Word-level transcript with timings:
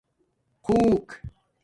خُݸک 0.63 1.07